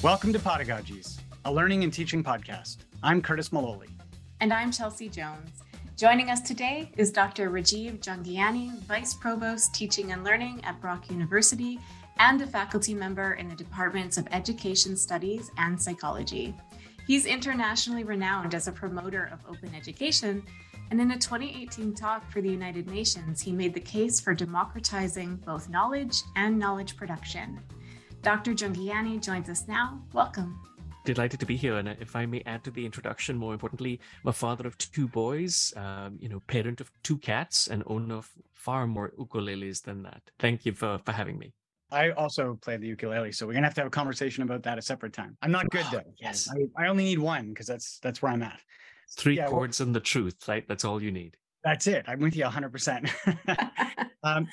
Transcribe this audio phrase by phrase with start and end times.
[0.00, 2.76] Welcome to Podagogies, a learning and teaching podcast.
[3.02, 3.88] I'm Curtis Maloley.
[4.40, 5.64] And I'm Chelsea Jones.
[5.96, 7.50] Joining us today is Dr.
[7.50, 11.80] Rajiv Jhangiani, Vice Provost Teaching and Learning at Brock University
[12.20, 16.54] and a faculty member in the Departments of Education Studies and Psychology.
[17.08, 20.44] He's internationally renowned as a promoter of open education,
[20.92, 25.42] and in a 2018 talk for the United Nations, he made the case for democratizing
[25.44, 27.58] both knowledge and knowledge production.
[28.22, 28.52] Dr.
[28.52, 30.02] Jhangiani joins us now.
[30.12, 30.58] Welcome.
[31.04, 31.76] Delighted to be here.
[31.76, 35.08] And if I may add to the introduction, more importantly, I'm a father of two
[35.08, 40.02] boys, um, you know, parent of two cats, and owner of far more ukuleles than
[40.02, 40.22] that.
[40.38, 41.54] Thank you for, for having me.
[41.90, 44.76] I also play the ukulele, so we're gonna have to have a conversation about that
[44.76, 45.38] a separate time.
[45.40, 46.02] I'm not good though.
[46.20, 48.60] yes, I, I only need one because that's that's where I'm at.
[49.16, 50.68] Three yeah, chords well, and the truth, right?
[50.68, 51.38] That's all you need.
[51.64, 52.04] That's it.
[52.06, 53.70] I'm with you 100%.
[54.22, 54.46] um,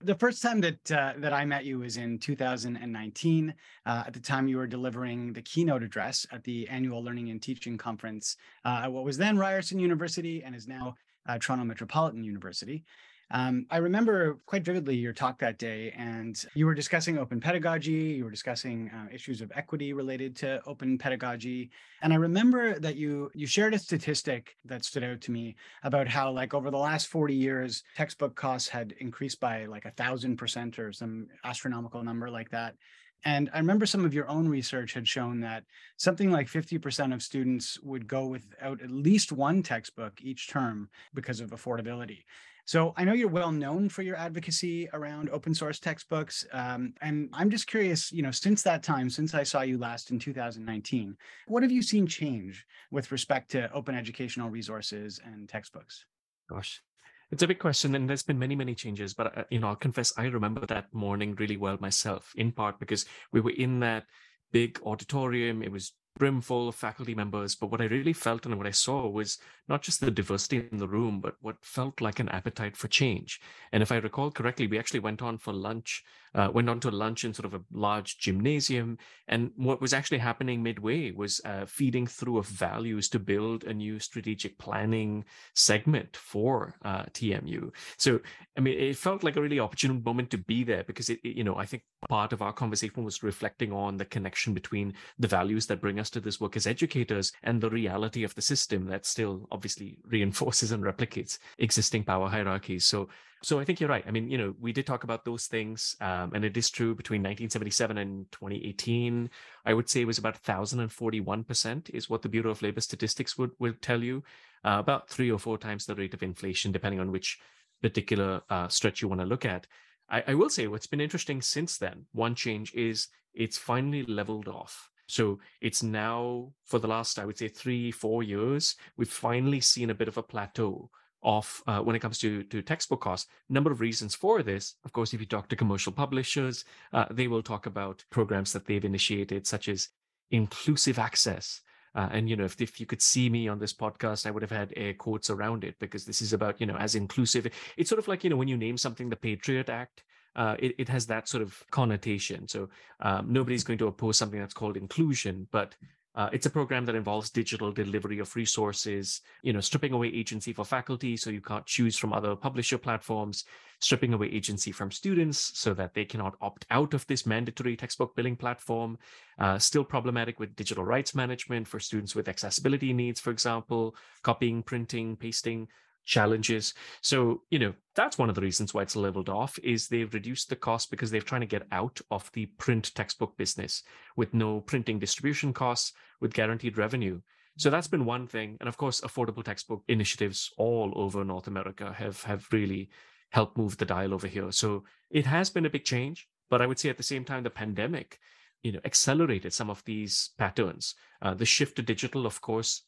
[0.00, 3.54] the first time that uh, that I met you was in 2019.
[3.84, 7.42] Uh, at the time, you were delivering the keynote address at the annual Learning and
[7.42, 10.94] Teaching Conference uh, at what was then Ryerson University and is now
[11.26, 12.84] uh, Toronto Metropolitan University.
[13.30, 18.14] Um, I remember quite vividly your talk that day, and you were discussing open pedagogy.
[18.16, 21.70] You were discussing uh, issues of equity related to open pedagogy,
[22.02, 26.06] and I remember that you you shared a statistic that stood out to me about
[26.06, 30.36] how, like, over the last forty years, textbook costs had increased by like a thousand
[30.36, 32.76] percent or some astronomical number like that.
[33.24, 35.64] And I remember some of your own research had shown that
[35.96, 41.40] something like 50% of students would go without at least one textbook each term because
[41.40, 42.24] of affordability.
[42.66, 46.44] So I know you're well known for your advocacy around open source textbooks.
[46.52, 50.10] Um, and I'm just curious, you know, since that time, since I saw you last
[50.10, 56.06] in 2019, what have you seen change with respect to open educational resources and textbooks?
[56.50, 56.82] Gosh,
[57.30, 59.14] it's a big question, and there's been many, many changes.
[59.14, 62.32] But uh, you know, I'll confess, I remember that morning really well myself.
[62.36, 64.06] In part because we were in that
[64.52, 65.62] big auditorium.
[65.62, 67.54] It was brimful of faculty members.
[67.54, 69.38] But what I really felt and what I saw was
[69.68, 73.40] not just the diversity in the room, but what felt like an appetite for change.
[73.72, 76.04] And if I recall correctly, we actually went on for lunch,
[76.34, 78.98] uh, went on to lunch in sort of a large gymnasium.
[79.26, 83.74] And what was actually happening midway was uh, feeding through of values to build a
[83.74, 85.24] new strategic planning
[85.54, 87.70] segment for uh, TMU.
[87.96, 88.20] So,
[88.56, 91.36] I mean, it felt like a really opportune moment to be there because it, it,
[91.36, 95.28] you know, I think part of our conversation was reflecting on the connection between the
[95.28, 98.86] values that bring us to this work as educators and the reality of the system
[98.86, 102.84] that still obviously reinforces and replicates existing power hierarchies.
[102.84, 103.08] So,
[103.42, 104.04] so I think you're right.
[104.06, 106.94] I mean, you know, we did talk about those things, um, and it is true
[106.94, 109.30] between 1977 and 2018.
[109.64, 113.50] I would say it was about 1,041% is what the Bureau of Labor Statistics would
[113.58, 114.22] would tell you,
[114.64, 117.38] uh, about three or four times the rate of inflation, depending on which
[117.82, 119.66] particular uh, stretch you want to look at.
[120.08, 122.06] I, I will say what's been interesting since then.
[122.12, 124.90] One change is it's finally leveled off.
[125.06, 129.90] So it's now for the last, I would say, three, four years, we've finally seen
[129.90, 130.90] a bit of a plateau
[131.22, 133.28] of uh, when it comes to to textbook costs.
[133.48, 134.74] Number of reasons for this.
[134.84, 138.66] Of course, if you talk to commercial publishers, uh, they will talk about programs that
[138.66, 139.88] they've initiated, such as
[140.30, 141.60] inclusive access.
[141.94, 144.42] Uh, and you know, if, if you could see me on this podcast, I would
[144.42, 147.46] have had air quotes around it because this is about you know as inclusive.
[147.76, 150.04] It's sort of like you know when you name something the Patriot Act
[150.36, 152.46] uh, it, it has that sort of connotation.
[152.46, 152.68] So
[153.00, 155.74] um, nobody's going to oppose something that's called inclusion, but
[156.14, 160.52] uh, it's a program that involves digital delivery of resources, you know, stripping away agency
[160.52, 163.44] for faculty so you can't choose from other publisher platforms,
[163.80, 168.16] stripping away agency from students so that they cannot opt out of this mandatory textbook
[168.16, 168.96] billing platform.
[169.38, 174.62] Uh, still problematic with digital rights management for students with accessibility needs, for example, copying,
[174.62, 175.68] printing, pasting
[176.06, 176.72] challenges.
[177.02, 180.48] So, you know, that's one of the reasons why it's leveled off is they've reduced
[180.48, 183.82] the cost because they're trying to get out of the print textbook business
[184.16, 187.20] with no printing distribution costs with guaranteed revenue.
[187.58, 188.56] So that's been one thing.
[188.60, 192.88] And of course, affordable textbook initiatives all over North America have have really
[193.30, 194.52] helped move the dial over here.
[194.52, 197.42] So it has been a big change, but I would say at the same time
[197.42, 198.18] the pandemic
[198.62, 202.82] you know accelerated some of these patterns uh, the shift to digital of course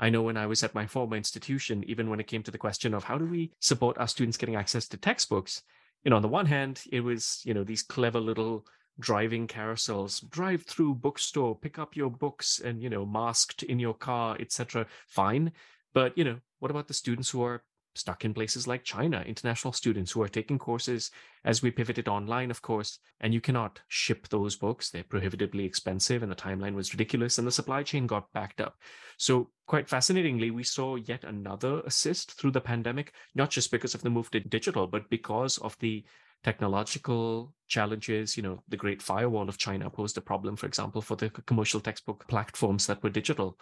[0.00, 2.58] I know when I was at my former institution, even when it came to the
[2.58, 5.62] question of how do we support our students getting access to textbooks,
[6.02, 8.64] you know, on the one hand, it was, you know, these clever little
[8.98, 13.92] driving carousels, drive through bookstore, pick up your books and, you know, masked in your
[13.92, 14.86] car, etc.
[15.06, 15.52] Fine.
[15.92, 17.62] But, you know, what about the students who are
[17.94, 21.10] stuck in places like China, international students who are taking courses
[21.44, 24.90] as we pivoted online, of course, and you cannot ship those books.
[24.90, 28.76] They're prohibitively expensive and the timeline was ridiculous and the supply chain got backed up.
[29.16, 34.02] So, quite fascinatingly, we saw yet another assist through the pandemic, not just because of
[34.02, 36.04] the move to digital, but because of the
[36.42, 38.36] technological challenges.
[38.36, 41.80] You know, the Great Firewall of China posed a problem, for example, for the commercial
[41.80, 43.58] textbook platforms that were digital.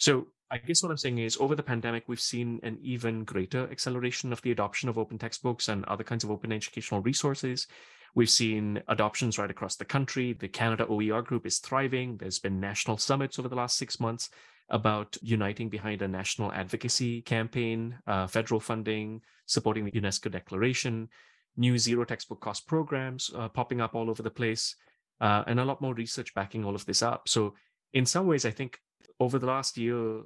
[0.00, 3.70] So I guess what I'm saying is over the pandemic, we've seen an even greater
[3.70, 7.66] acceleration of the adoption of open textbooks and other kinds of open educational resources.
[8.14, 10.32] We've seen adoptions right across the country.
[10.32, 12.16] The Canada OER group is thriving.
[12.16, 14.30] There's been national summits over the last six months
[14.70, 21.10] about uniting behind a national advocacy campaign, uh, federal funding, supporting the UNESCO declaration,
[21.58, 24.76] new zero textbook cost programs uh, popping up all over the place,
[25.20, 27.28] uh, and a lot more research backing all of this up.
[27.28, 27.54] So,
[27.92, 28.80] in some ways, I think
[29.20, 30.22] over the last year,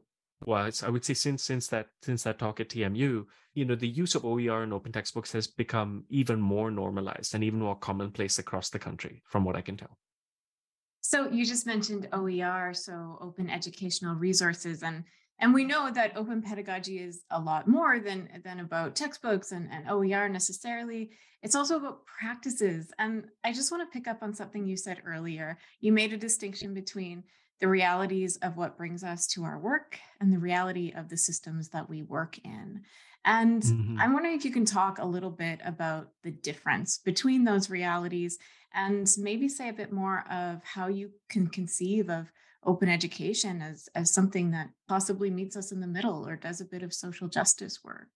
[0.46, 3.88] well, I would say since since that since that talk at TMU, you know, the
[3.88, 8.38] use of OER in open textbooks has become even more normalized and even more commonplace
[8.38, 9.98] across the country, from what I can tell.
[11.00, 15.04] So you just mentioned OER, so open educational resources, and
[15.40, 19.68] and we know that open pedagogy is a lot more than than about textbooks and,
[19.70, 21.10] and OER necessarily.
[21.42, 22.90] It's also about practices.
[22.98, 25.58] And I just want to pick up on something you said earlier.
[25.80, 27.24] You made a distinction between
[27.60, 31.68] the realities of what brings us to our work and the reality of the systems
[31.70, 32.82] that we work in.
[33.24, 33.98] And mm-hmm.
[33.98, 38.38] I'm wondering if you can talk a little bit about the difference between those realities
[38.74, 42.30] and maybe say a bit more of how you can conceive of
[42.66, 46.66] open education as, as something that possibly meets us in the middle or does a
[46.66, 48.08] bit of social justice work.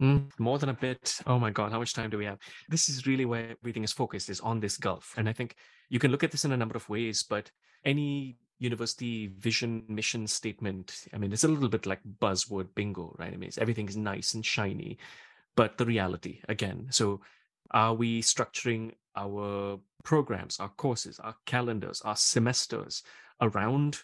[0.00, 1.20] Mm, more than a bit.
[1.26, 2.38] Oh my God, how much time do we have?
[2.68, 5.12] This is really where everything is focused, is on this gulf.
[5.16, 5.56] And I think
[5.88, 7.50] you can look at this in a number of ways, but
[7.88, 13.32] any university vision mission statement i mean it's a little bit like buzzword bingo right?
[13.32, 14.98] I mean everything is nice and shiny
[15.56, 16.86] but the reality again.
[16.90, 17.20] So
[17.72, 23.02] are we structuring our programs our courses our calendars our semesters
[23.40, 24.02] around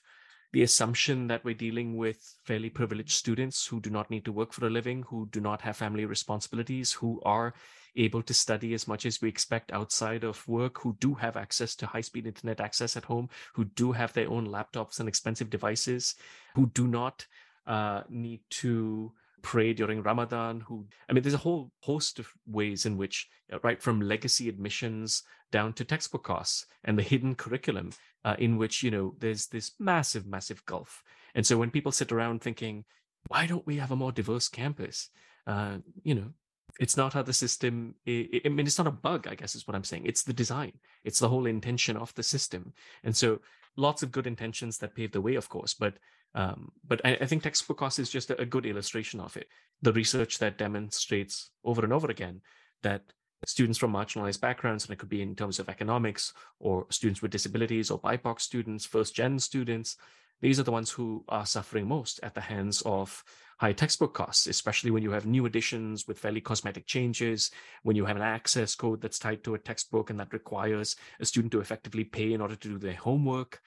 [0.55, 4.53] the assumption that we're dealing with fairly privileged students who do not need to work
[4.53, 7.53] for a living, who do not have family responsibilities, who are
[7.97, 11.75] able to study as much as we expect outside of work, who do have access
[11.77, 15.51] to high speed internet access at home, who do have their own laptops and expensive
[15.51, 16.15] devices,
[16.55, 17.27] who do not
[17.67, 19.13] uh, need to
[19.43, 23.59] pray during Ramadan, who, I mean, there's a whole host of ways in which, uh,
[23.63, 25.23] right from legacy admissions
[25.55, 27.91] down to textbook costs and the hidden curriculum
[28.25, 31.05] uh, in which you know there's this massive massive gulf.
[31.33, 32.85] And so when people sit around thinking
[33.29, 35.11] why don't we have a more diverse campus?
[35.47, 36.33] Uh, you know
[36.81, 39.75] it's not how the system i mean it's not a bug i guess is what
[39.75, 40.05] i'm saying.
[40.07, 40.73] It's the design.
[41.05, 42.73] It's the whole intention of the system.
[43.05, 43.41] And so
[43.77, 45.95] lots of good intentions that pave the way of course but
[46.37, 49.47] um, but I, I, think textbook cost is just a, a good illustration of it.
[49.83, 52.41] The research that demonstrates over and over again
[52.83, 53.03] that
[53.47, 57.31] students from marginalized backgrounds, and it could be in terms of economics or students with
[57.31, 59.97] disabilities or BIPOC students, first gen students.
[60.41, 63.23] These are the ones who are suffering most at the hands of
[63.59, 67.51] high textbook costs, especially when you have new editions with fairly cosmetic changes,
[67.83, 71.25] when you have an access code that's tied to a textbook and that requires a
[71.25, 73.61] student to effectively pay in order to do their homework.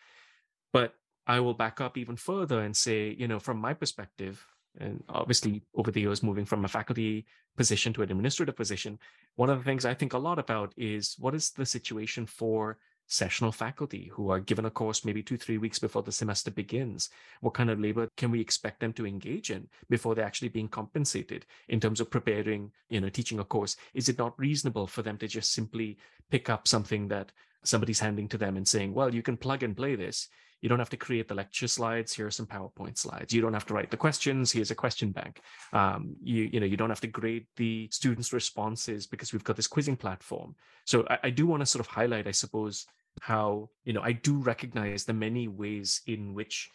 [0.73, 0.93] But
[1.25, 4.45] I will back up even further and say, you know, from my perspective,
[4.79, 7.25] and obviously over the years moving from a faculty
[7.55, 8.99] position to an administrative position
[9.35, 12.77] one of the things i think a lot about is what is the situation for
[13.07, 17.09] sessional faculty who are given a course maybe two three weeks before the semester begins
[17.41, 20.67] what kind of labor can we expect them to engage in before they're actually being
[20.67, 25.01] compensated in terms of preparing you know teaching a course is it not reasonable for
[25.01, 25.97] them to just simply
[26.29, 27.31] pick up something that
[27.63, 30.27] somebody's handing to them and saying well you can plug and play this
[30.61, 32.13] you don't have to create the lecture slides.
[32.13, 33.33] Here are some PowerPoint slides.
[33.33, 34.51] You don't have to write the questions.
[34.51, 35.41] Here's a question bank.
[35.71, 39.55] Um, you, you know, you don't have to grade the students' responses because we've got
[39.55, 40.55] this quizzing platform.
[40.85, 42.87] So I, I do want to sort of highlight, I suppose,
[43.21, 46.69] how, you know, I do recognize the many ways in which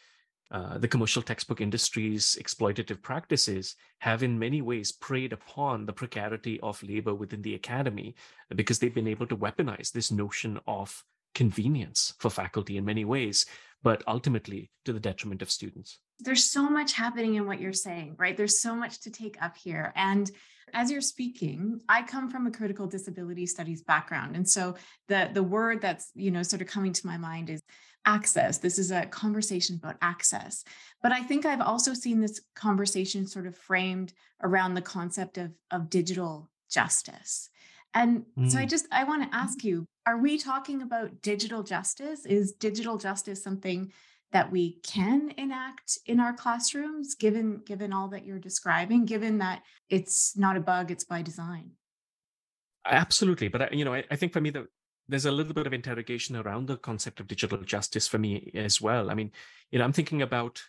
[0.50, 6.60] uh, the commercial textbook industry's exploitative practices have in many ways preyed upon the precarity
[6.60, 8.14] of labor within the academy
[8.54, 11.02] because they've been able to weaponize this notion of
[11.34, 13.46] convenience for faculty in many ways
[13.82, 15.98] but ultimately to the detriment of students.
[16.22, 18.36] There's so much happening in what you're saying, right?
[18.36, 19.92] There's so much to take up here.
[19.96, 20.30] And
[20.72, 24.36] as you're speaking, I come from a critical disability studies background.
[24.36, 24.76] And so
[25.08, 27.60] the, the word that's, you know, sort of coming to my mind is
[28.06, 28.58] access.
[28.58, 30.64] This is a conversation about access.
[31.02, 34.12] But I think I've also seen this conversation sort of framed
[34.42, 37.50] around the concept of, of digital justice.
[37.94, 38.50] And mm.
[38.50, 38.70] so I mm.
[38.70, 42.24] just I want to ask you, are we talking about digital justice?
[42.26, 43.92] Is digital justice something
[44.32, 49.62] that we can enact in our classrooms given given all that you're describing given that
[49.88, 51.70] it's not a bug it's by design?
[52.86, 54.66] Absolutely but I, you know i, I think for me the
[55.08, 58.80] there's a little bit of interrogation around the concept of digital justice for me as
[58.80, 59.10] well.
[59.10, 59.32] I mean
[59.70, 60.62] you know i'm thinking about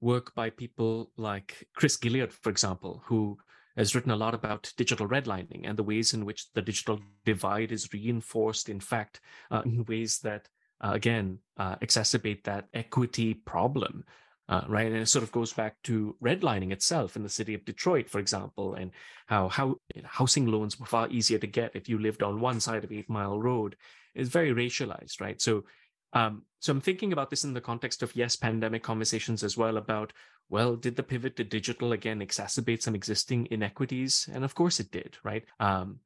[0.00, 3.38] work by people like chris gilliard for example who
[3.76, 7.70] has written a lot about digital redlining and the ways in which the digital divide
[7.70, 9.20] is reinforced in fact
[9.50, 10.48] uh, in ways that
[10.80, 14.04] uh, again uh, exacerbate that equity problem
[14.50, 14.88] uh, right?
[14.88, 18.18] And it sort of goes back to redlining itself in the city of detroit for
[18.18, 18.90] example and
[19.26, 22.82] how how housing loans were far easier to get if you lived on one side
[22.82, 23.76] of eight mile road.
[24.14, 25.40] Is very racialized right?
[25.40, 25.64] So
[26.12, 29.76] um, so i'm thinking about this in the context of yes pandemic conversations as well
[29.76, 30.12] about
[30.48, 34.28] well did the pivot to digital again exacerbate some existing inequities?
[34.32, 35.44] And of course it did right?
[35.60, 36.00] Um,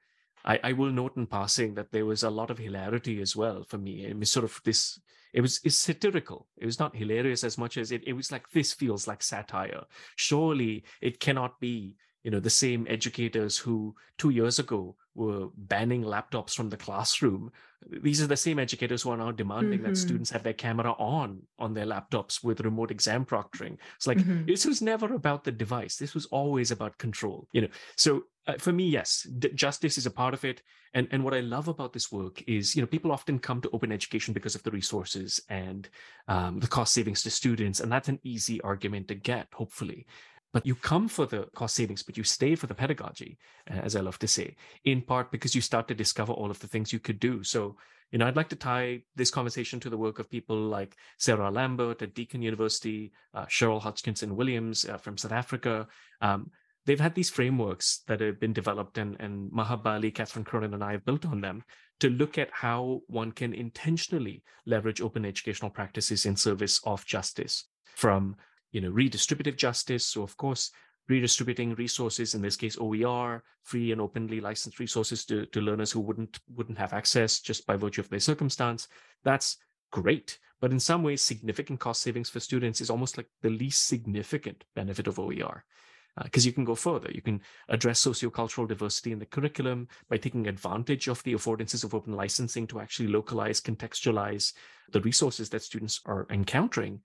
[0.44, 3.64] I, I will note in passing that there was a lot of hilarity as well
[3.64, 4.04] for me.
[4.04, 5.00] It was sort of this,
[5.32, 6.46] it was it's satirical.
[6.56, 9.84] It was not hilarious as much as it, it was like, this feels like satire.
[10.16, 16.02] Surely it cannot be, you know, the same educators who two years ago were banning
[16.02, 17.52] laptops from the classroom.
[17.86, 19.90] These are the same educators who are now demanding mm-hmm.
[19.90, 23.76] that students have their camera on on their laptops with remote exam proctoring.
[23.96, 24.46] It's like mm-hmm.
[24.46, 25.96] this was never about the device.
[25.96, 27.46] This was always about control.
[27.52, 30.62] You know, so uh, for me, yes, d- justice is a part of it.
[30.94, 33.70] And and what I love about this work is, you know, people often come to
[33.72, 35.88] open education because of the resources and
[36.26, 40.06] um, the cost savings to students, and that's an easy argument to get, hopefully
[40.54, 43.36] but you come for the cost savings, but you stay for the pedagogy,
[43.68, 46.60] uh, as I love to say, in part because you start to discover all of
[46.60, 47.42] the things you could do.
[47.42, 47.76] So,
[48.12, 51.50] you know, I'd like to tie this conversation to the work of people like Sarah
[51.50, 55.88] Lambert at Deakin University, uh, Cheryl Hodgkinson Williams uh, from South Africa.
[56.20, 56.52] Um,
[56.86, 60.84] they've had these frameworks that have been developed, and, and Maha Bali, Catherine Cronin, and
[60.84, 61.64] I have built on them
[61.98, 67.66] to look at how one can intentionally leverage open educational practices in service of justice
[67.96, 68.36] from
[68.74, 70.04] you know, redistributive justice.
[70.04, 70.72] So of course,
[71.08, 76.00] redistributing resources, in this case, OER, free and openly licensed resources to, to learners who
[76.00, 78.88] wouldn't wouldn't have access just by virtue of their circumstance.
[79.22, 79.58] That's
[79.92, 80.38] great.
[80.60, 84.64] But in some ways, significant cost savings for students is almost like the least significant
[84.74, 85.64] benefit of OER.
[86.22, 87.10] Because uh, you can go further.
[87.12, 91.92] You can address sociocultural diversity in the curriculum by taking advantage of the affordances of
[91.92, 94.52] open licensing to actually localize, contextualize
[94.92, 97.00] the resources that students are encountering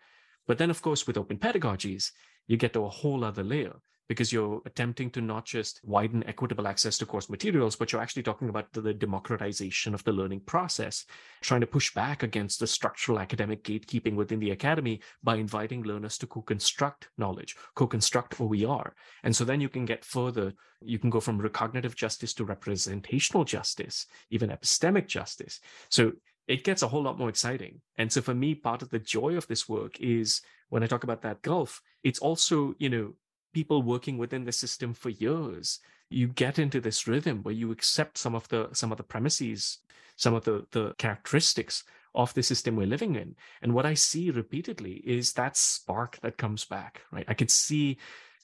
[0.49, 2.09] but then, of course, with open pedagogies,
[2.47, 3.75] you get to a whole other layer
[4.07, 8.23] because you're attempting to not just widen equitable access to course materials, but you're actually
[8.23, 11.05] talking about the, democratization of the learning process,
[11.41, 16.17] trying to push back against the structural academic gatekeeping within the academy by inviting learners
[16.17, 18.95] to co-construct knowledge, co-construct OER.
[19.21, 23.43] And so then you can get further, you can go from recognitive justice to representational
[23.43, 25.59] justice, even epistemic justice.
[25.89, 26.13] So
[26.49, 27.79] it gets a whole lot more exciting.
[27.97, 31.03] And so for me, part of the joy of this work is when I talk
[31.03, 33.13] about that gulf, it's also, you know,
[33.53, 35.79] people working within the system for years.
[36.09, 39.77] You get into this rhythm where you accept some of the some of the premises,
[40.15, 41.83] some of the the characteristics
[42.15, 43.35] of the system we're living in.
[43.61, 47.25] And what I see repeatedly is that spark that comes back, right?
[47.27, 47.99] I could see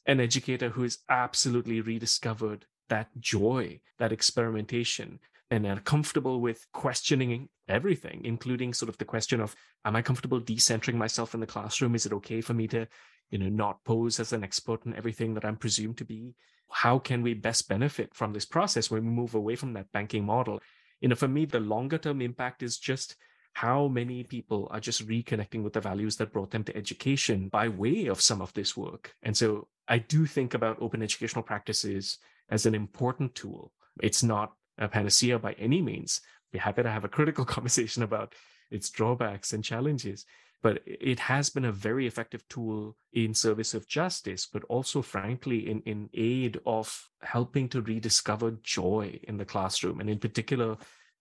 [0.06, 5.20] an educator who has absolutely rediscovered that joy, that experimentation,
[5.50, 10.42] and are comfortable with questioning everything, including sort of the question of, am I comfortable
[10.42, 11.96] decentering myself in the classroom?
[11.96, 12.88] Is it okay for me to,
[13.30, 16.36] you know, not pose as an expert in everything that I'm presumed to be?
[16.70, 20.26] How can we best benefit from this process when we move away from that banking
[20.26, 20.62] model?
[21.02, 23.16] You know, for me, the longer term impact is just
[23.54, 27.70] how many people are just reconnecting with the values that brought them to education by
[27.70, 29.14] way of some of this work.
[29.24, 32.18] And so I do think about open educational practices
[32.50, 33.72] as an important tool.
[34.02, 36.20] It's not a panacea by any means.
[36.56, 38.34] Be happy to have a critical conversation about
[38.72, 40.26] its drawbacks and challenges.
[40.64, 45.70] But it has been a very effective tool in service of justice, but also, frankly,
[45.70, 50.78] in, in aid of helping to rediscover joy in the classroom, and in particular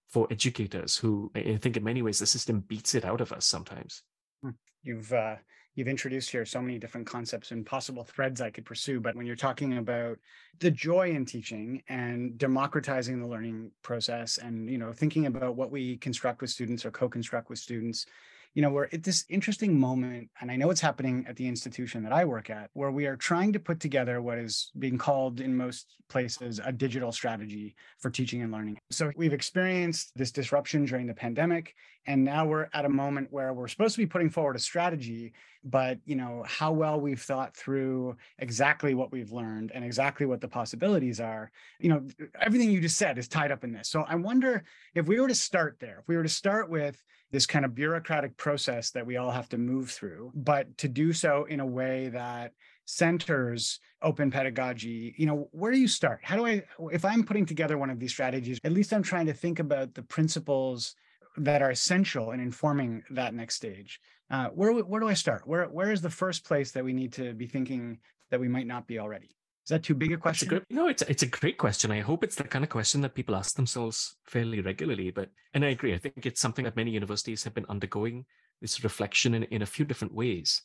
[0.09, 3.45] for educators who I think in many ways the system beats it out of us
[3.45, 4.03] sometimes.
[4.41, 4.51] Hmm.
[4.85, 5.37] You've uh,
[5.75, 9.01] you've introduced here so many different concepts and possible threads I could pursue.
[9.01, 10.19] But when you're talking about
[10.61, 15.71] the joy in teaching and democratizing the learning process and, you know, thinking about what
[15.71, 18.07] we construct with students or co-construct with students,
[18.55, 22.05] you know, we're at this interesting moment, and I know it's happening at the institution
[22.05, 25.41] that I work at, where we are trying to put together what is being called
[25.41, 28.79] in most places a digital strategy for teaching and learning.
[28.91, 31.75] So we've experienced this disruption during the pandemic,
[32.07, 35.33] and now we're at a moment where we're supposed to be putting forward a strategy
[35.65, 40.41] but you know how well we've thought through exactly what we've learned and exactly what
[40.41, 42.07] the possibilities are you know
[42.41, 43.89] everything you just said is tied up in this.
[43.89, 47.03] So i wonder if we were to start there if we were to start with
[47.31, 51.13] this kind of bureaucratic process that we all have to move through but to do
[51.13, 52.53] so in a way that
[52.87, 56.21] centers open pedagogy you know where do you start?
[56.23, 59.27] How do i if i'm putting together one of these strategies at least i'm trying
[59.27, 60.95] to think about the principles
[61.37, 64.01] that are essential in informing that next stage.
[64.31, 65.47] Uh, where where do I start?
[65.47, 67.99] Where where is the first place that we need to be thinking
[68.31, 69.31] that we might not be already?
[69.65, 70.53] Is that too big a question?
[70.53, 71.91] It's a no, it's it's a great question.
[71.91, 75.11] I hope it's the kind of question that people ask themselves fairly regularly.
[75.11, 75.95] But and I agree.
[75.95, 78.27] I think it's something that many universities have been undergoing
[78.61, 80.63] this reflection in, in a few different ways.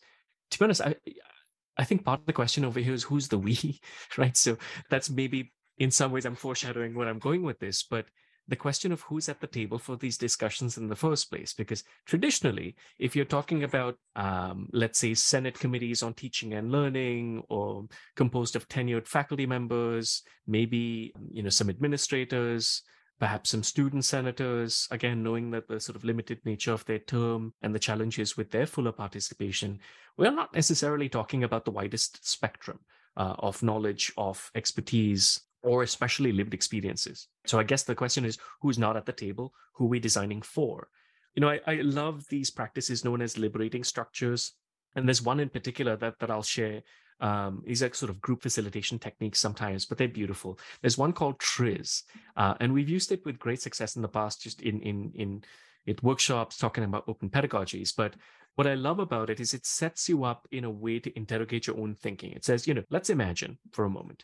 [0.51, 0.95] To be honest, I
[1.77, 3.79] I think part of the question over here is who's the we,
[4.17, 4.35] right?
[4.35, 4.57] So
[4.89, 8.05] that's maybe in some ways I'm foreshadowing where I'm going with this, but
[8.49, 11.53] the question of who's at the table for these discussions in the first place.
[11.53, 17.43] Because traditionally, if you're talking about, um, let's say, Senate committees on teaching and learning,
[17.49, 22.81] or composed of tenured faculty members, maybe you know some administrators,
[23.19, 27.53] perhaps some student senators, again, knowing that the sort of limited nature of their term
[27.61, 29.79] and the challenges with their fuller participation,
[30.17, 32.79] we're not necessarily talking about the widest spectrum
[33.15, 37.27] uh, of knowledge, of expertise, or especially lived experiences.
[37.45, 39.53] So I guess the question is who's not at the table?
[39.73, 40.89] Who are we designing for?
[41.35, 44.53] You know, I, I love these practices known as liberating structures.
[44.95, 46.81] And there's one in particular that, that I'll share.
[47.21, 50.57] Um, these are sort of group facilitation techniques sometimes, but they're beautiful.
[50.81, 52.03] There's one called TRIZ,
[52.37, 55.43] uh, and we've used it with great success in the past, just in in in
[55.85, 57.93] it workshops talking about open pedagogies.
[57.95, 58.15] But
[58.55, 61.67] what I love about it is it sets you up in a way to interrogate
[61.67, 62.31] your own thinking.
[62.31, 64.23] It says, you know, let's imagine for a moment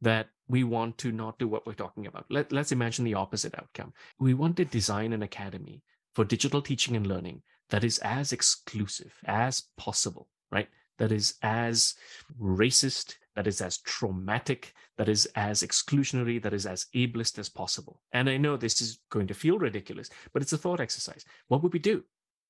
[0.00, 2.26] that we want to not do what we're talking about.
[2.28, 3.92] Let, let's imagine the opposite outcome.
[4.18, 5.82] We want to design an academy
[6.14, 10.68] for digital teaching and learning that is as exclusive as possible, right?
[10.98, 11.94] That is as
[12.40, 18.02] racist, that is as traumatic, that is as exclusionary, that is as ableist as possible.
[18.12, 21.24] And I know this is going to feel ridiculous, but it's a thought exercise.
[21.48, 22.04] What would we do?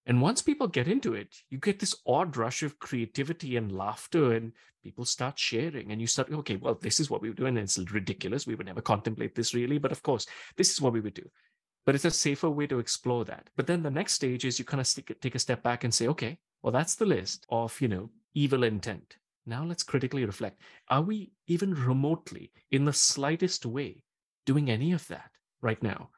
[0.07, 4.33] And once people get into it, you get this odd rush of creativity and laughter,
[4.33, 4.53] and
[4.83, 5.93] people start sharing.
[5.93, 7.47] And you start, okay, well, this is what we would do.
[7.47, 8.47] And it's ridiculous.
[8.47, 9.79] We would never contemplate this really.
[9.79, 10.27] But of course,
[10.57, 11.31] this is what we would do.
[11.87, 13.51] But it's a safer way to explore that.
[13.57, 16.09] But then the next stage is you kind of take a step back and say,
[16.09, 19.17] okay, well, that's the list of, you know, evil intent.
[19.47, 20.61] Now let's critically reflect.
[20.89, 24.03] Are we even remotely, in the slightest way,
[24.45, 25.31] doing any of that
[25.63, 26.11] right now?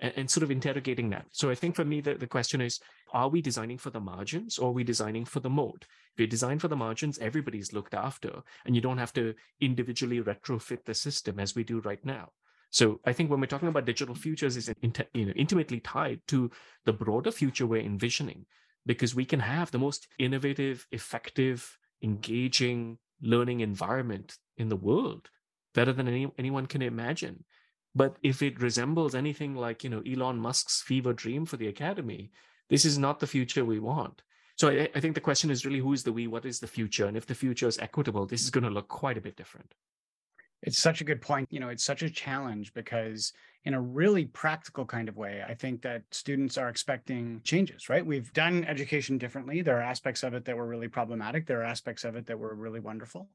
[0.00, 1.26] And, and sort of interrogating that.
[1.30, 2.80] So I think for me, the, the question is,
[3.12, 5.86] are we designing for the margins or are we designing for the mode?
[6.14, 10.20] If you design for the margins, everybody's looked after and you don't have to individually
[10.20, 12.30] retrofit the system as we do right now.
[12.70, 14.72] So I think when we're talking about digital futures, is
[15.12, 16.50] you know, intimately tied to
[16.84, 18.46] the broader future we're envisioning,
[18.86, 25.28] because we can have the most innovative, effective, engaging learning environment in the world,
[25.74, 27.44] better than any, anyone can imagine.
[27.94, 32.30] But if it resembles anything like, you know, Elon Musk's fever dream for the academy,
[32.68, 34.22] this is not the future we want.
[34.56, 36.66] So I, I think the question is really who is the we, what is the
[36.66, 37.06] future?
[37.06, 39.74] And if the future is equitable, this is going to look quite a bit different.
[40.62, 41.48] It's such a good point.
[41.50, 43.32] You know, it's such a challenge because
[43.64, 48.04] in a really practical kind of way, I think that students are expecting changes, right?
[48.04, 49.60] We've done education differently.
[49.60, 51.46] There are aspects of it that were really problematic.
[51.46, 53.28] There are aspects of it that were really wonderful.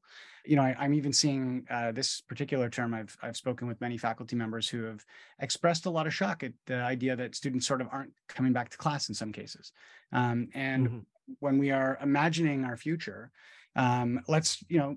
[0.44, 2.92] You know, I, am even seeing uh, this particular term.
[2.92, 5.04] I've I've spoken with many faculty members who have
[5.38, 8.70] expressed a lot of shock at the idea that students sort of aren't coming back
[8.70, 9.70] to class in some cases.
[10.12, 10.98] Um, and mm-hmm.
[11.38, 13.30] when we are imagining our future,
[13.76, 14.96] um, let's you know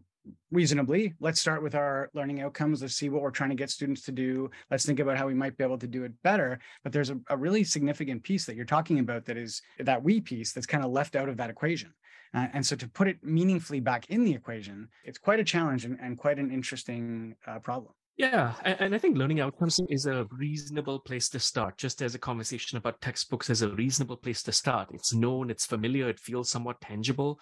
[0.51, 1.13] reasonably.
[1.19, 2.81] Let's start with our learning outcomes.
[2.81, 4.49] Let's see what we're trying to get students to do.
[4.69, 6.59] Let's think about how we might be able to do it better.
[6.83, 10.21] But there's a, a really significant piece that you're talking about that is that we
[10.21, 11.93] piece that's kind of left out of that equation.
[12.33, 15.85] Uh, and so to put it meaningfully back in the equation it's quite a challenge
[15.85, 17.91] and, and quite an interesting uh, problem.
[18.17, 22.19] Yeah, and I think learning outcomes is a reasonable place to start, just as a
[22.19, 24.89] conversation about textbooks is a reasonable place to start.
[24.91, 27.39] It's known, it's familiar, it feels somewhat tangible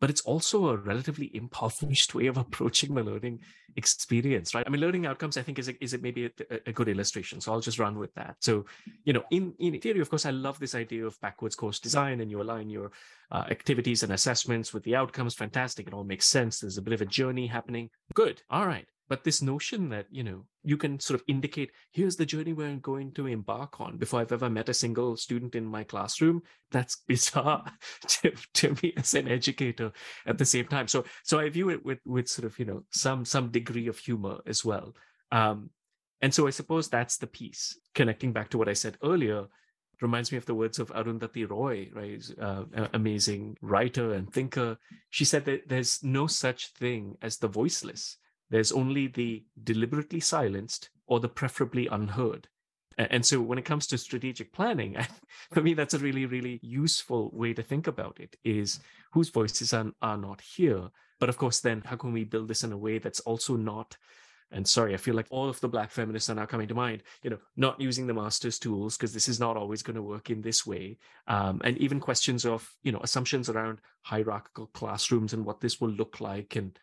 [0.00, 3.40] but it's also a relatively impoverished way of approaching the learning
[3.76, 4.64] experience right?
[4.66, 6.30] I mean learning outcomes i think is a, is it maybe a,
[6.66, 7.40] a, good illustration.
[7.40, 8.36] So i'll just run with that.
[8.40, 8.64] So
[9.04, 12.20] you know in in theory of course i love this idea of backwards course design
[12.20, 12.90] and you align your
[13.30, 16.94] uh, activities and assessments with the outcomes fantastic it all makes sense there's a bit
[16.94, 17.90] of a journey happening.
[18.14, 18.86] Good all right.
[19.08, 22.76] But this notion that you know you can sort of indicate here's the journey we're
[22.76, 27.02] going to embark on before i've ever met a single student in my classroom that's
[27.08, 27.64] bizarre
[28.06, 29.90] to, to me as an educator
[30.26, 30.86] at the same time.
[30.86, 33.98] So so i view it with with sort of you know some some degree of
[33.98, 34.94] humor as well.
[35.32, 35.70] Um
[36.22, 37.78] and so i suppose that's the piece.
[37.94, 39.46] Connecting back to what i said earlier
[40.02, 42.22] reminds me of the words of Arundhati Roy, right?
[42.40, 44.78] Uh, amazing writer and thinker.
[45.10, 48.16] She said that there's no such thing as the voiceless.
[48.50, 52.48] There's only the deliberately silenced or the preferably unheard.
[52.98, 54.96] And so when it comes to strategic planning,
[55.52, 58.80] for me, that's a really, really useful way to think about it is
[59.12, 60.88] whose voices are, are not here.
[61.18, 63.96] But of course, then how can we build this in a way that's also not
[64.52, 67.04] and sorry, I feel like all of the black feminists are now coming to mind,
[67.22, 70.28] you know, not using the master's tools because this is not always going to work
[70.28, 70.98] in this way.
[71.28, 75.90] Um, and even questions of, you know, assumptions around hierarchical classrooms and what this will
[75.90, 76.56] look like.
[76.56, 76.76] And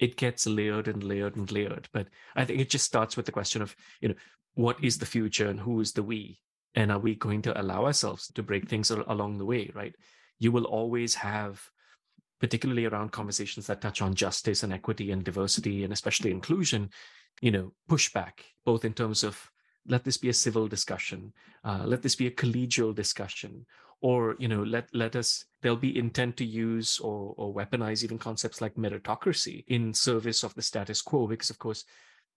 [0.00, 1.88] it gets layered and layered and layered.
[1.92, 4.16] But I think it just starts with the question of, you know,
[4.54, 6.40] what is the future and who is the we?
[6.74, 9.94] And are we going to allow ourselves to break things along the way, right?
[10.40, 11.70] You will always have
[12.40, 16.90] particularly around conversations that touch on justice and equity and diversity and especially inclusion,
[17.40, 19.50] you know, pushback, both in terms of
[19.86, 21.32] let this be a civil discussion,
[21.64, 23.66] uh, let this be a collegial discussion,
[24.00, 28.18] or you know, let let us there'll be intent to use or or weaponize even
[28.18, 31.84] concepts like meritocracy in service of the status quo, because of course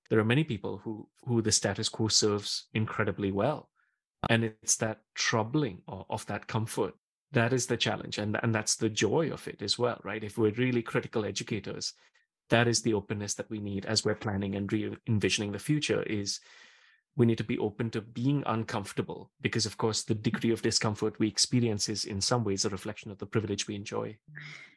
[0.10, 3.70] there are many people who who the status quo serves incredibly well.
[4.30, 6.96] And it's that troubling of, of that comfort
[7.32, 10.24] that is the challenge and, and that's the joy of it as well right?
[10.24, 11.94] If we're really critical educators
[12.50, 16.04] that is the openness that we need as we're planning and re envisioning the future
[16.04, 16.40] is
[17.18, 21.20] we need to be open to being uncomfortable because of course the degree of discomfort
[21.20, 24.16] we experience is in some ways a reflection of the privilege we enjoy.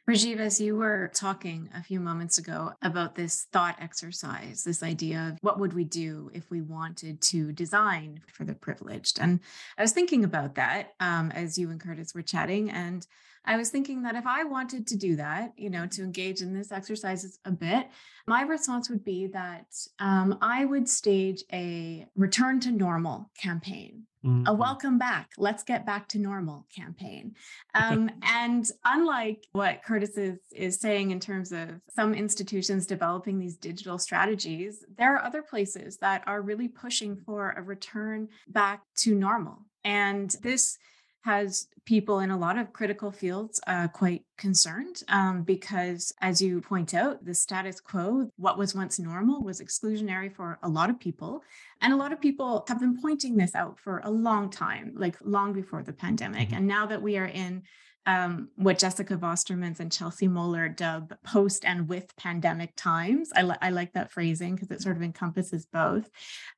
[0.09, 5.29] Rajiv as you were talking a few moments ago about this thought exercise this idea
[5.31, 9.19] of what would we do if we wanted to design for the privileged?
[9.19, 9.39] And
[9.77, 13.05] i was thinking about that um, as you and curtis were chatting and
[13.45, 16.53] I was thinking that if I wanted to do that, you know, to engage in
[16.53, 17.87] this exercise a bit,
[18.27, 19.67] my response would be that
[19.99, 24.03] um, I would stage a return to normal campaign.
[24.23, 24.45] Mm-hmm.
[24.45, 27.35] A welcome back, let's get back to normal campaign.
[27.73, 33.55] Um, and unlike what Curtis is, is saying in terms of some institutions developing these
[33.55, 39.15] digital strategies, there are other places that are really pushing for a return back to
[39.15, 39.59] normal.
[39.85, 40.77] And this
[41.23, 46.61] has people in a lot of critical fields uh, quite concerned um, because, as you
[46.61, 50.99] point out, the status quo, what was once normal, was exclusionary for a lot of
[50.99, 51.43] people.
[51.81, 55.15] And a lot of people have been pointing this out for a long time, like
[55.23, 56.47] long before the pandemic.
[56.47, 56.57] Mm-hmm.
[56.57, 57.63] And now that we are in
[58.05, 63.29] um, what Jessica Vorstermans and Chelsea Moeller dub post and with pandemic times.
[63.35, 66.09] I, li- I like that phrasing because it sort of encompasses both.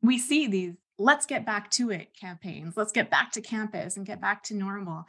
[0.01, 2.77] We see these let's get back to it campaigns.
[2.77, 5.05] Let's get back to campus and get back to normal.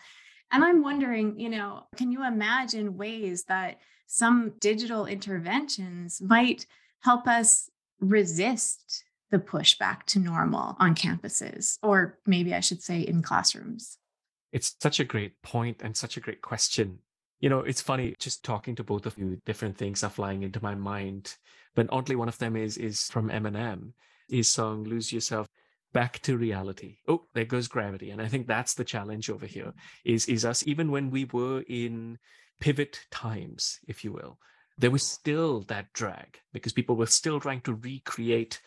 [0.51, 6.67] And I'm wondering, you know, can you imagine ways that some digital interventions might
[7.01, 7.71] help us
[8.01, 13.99] resist the push back to normal on campuses, or maybe I should say in classrooms?
[14.53, 17.01] It's such a great point and such a great question.
[17.41, 20.63] You know, it's funny just talking to both of you, different things are flying into
[20.63, 21.35] my mind.
[21.75, 23.93] But oddly, one of them is is from Eminem,
[24.29, 25.49] his song Lose Yourself
[25.95, 26.97] back to reality.
[27.09, 28.11] Oh, there goes gravity.
[28.11, 29.73] And I think that's the challenge over here
[30.05, 32.19] is, is us, even when we were in
[32.61, 34.39] pivot times, if you will,
[34.77, 38.61] there was still that drag because people were still trying to recreate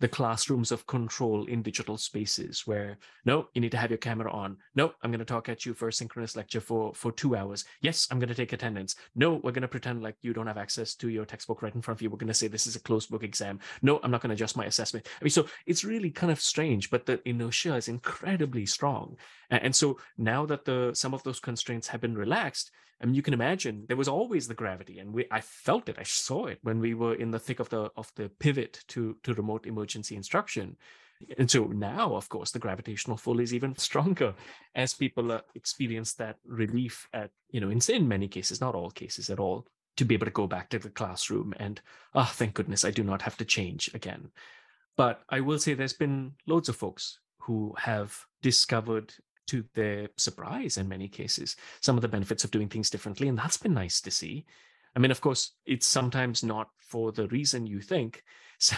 [0.00, 4.30] the classrooms of control in digital spaces where no you need to have your camera
[4.32, 4.56] on.
[4.74, 7.64] No i'm going to talk at you for a synchronous lecture for for two hours.
[7.80, 8.96] Yes i'm going to take attendance.
[9.14, 11.82] No we're going to pretend like you don't have access to your textbook right in
[11.82, 12.10] front of you.
[12.10, 13.60] We're going to say this is a closed book exam.
[13.82, 15.06] No i'm not going to adjust my assessment.
[15.20, 19.16] I mean so it's really kind of strange but the inertia is incredibly strong
[19.62, 23.22] and so now that the some of those constraints have been relaxed I mean, you
[23.22, 26.58] can imagine there was always the gravity, and we I felt it, I saw it
[26.62, 30.16] when we were in the thick of the of the pivot to to remote emergency
[30.16, 30.76] instruction.
[31.38, 34.34] And so now, of course, the gravitational pull is even stronger
[34.74, 38.90] as people uh, experience that relief at, you know, in, in many cases, not all
[38.90, 41.80] cases at all, to be able to go back to the classroom and,
[42.14, 44.30] ah, oh, thank goodness I do not have to change again.
[44.96, 49.14] But I will say there's been loads of folks who have discovered
[49.46, 53.38] to their surprise in many cases some of the benefits of doing things differently and
[53.38, 54.44] that's been nice to see.
[54.96, 58.22] I mean of course it's sometimes not for the reason you think.
[58.56, 58.76] So,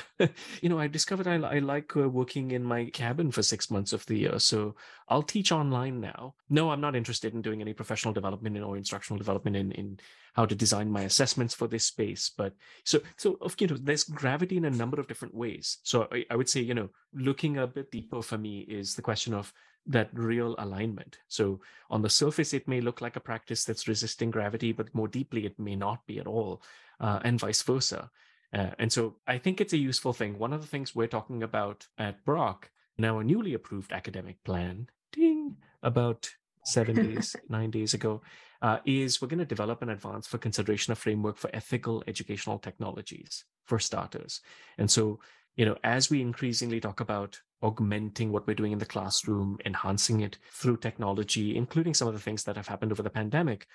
[0.62, 3.92] you know i discovered i, I like uh, working in my cabin for six months
[3.92, 4.74] of the year so
[5.10, 6.34] i'll teach online now.
[6.48, 10.00] No i'm not interested in doing any professional development or instructional development in, in
[10.32, 14.04] how to design my assessments for this space but so so of you know there's
[14.04, 15.78] gravity in a number of different ways.
[15.82, 19.02] So I, I would say you know looking a bit deeper for me is the
[19.02, 19.52] question of
[19.86, 21.18] that real alignment.
[21.28, 25.08] So on the surface, it may look like a practice that's resisting gravity, but more
[25.08, 26.62] deeply, it may not be at all,
[27.00, 28.10] uh, and vice versa.
[28.52, 30.38] Uh, and so I think it's a useful thing.
[30.38, 34.88] One of the things we're talking about at Brock, now a newly approved academic plan,
[35.12, 36.30] ding, about
[36.64, 38.22] seven days, nine days ago,
[38.62, 42.58] uh, is we're going to develop an advance for consideration of framework for ethical educational
[42.58, 44.40] technologies for starters.
[44.78, 45.20] And so,
[45.56, 50.20] you know, as we increasingly talk about augmenting what we're doing in the classroom, enhancing
[50.20, 53.66] it through technology, including some of the things that have happened over the pandemic,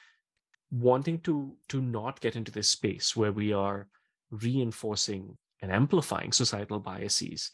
[0.71, 3.87] wanting to to not get into this space where we are
[4.29, 7.51] reinforcing and amplifying societal biases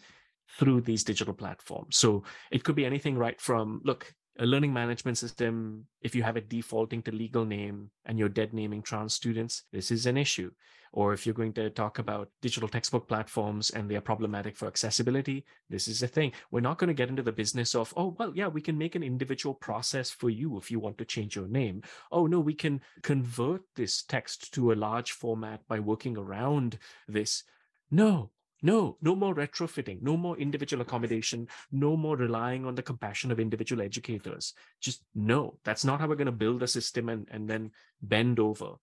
[0.57, 1.97] through these digital platforms.
[1.97, 6.37] So it could be anything right from look, a learning management system, if you have
[6.37, 10.51] it defaulting to legal name and you're dead naming trans students, this is an issue.
[10.93, 14.67] Or if you're going to talk about digital textbook platforms and they are problematic for
[14.67, 16.31] accessibility, this is a thing.
[16.51, 18.95] We're not going to get into the business of, oh, well, yeah, we can make
[18.95, 21.83] an individual process for you if you want to change your name.
[22.11, 27.43] Oh, no, we can convert this text to a large format by working around this.
[27.91, 33.31] No, no, no more retrofitting, no more individual accommodation, no more relying on the compassion
[33.31, 34.53] of individual educators.
[34.81, 37.71] Just no, that's not how we're going to build a system and, and then
[38.01, 38.73] bend over.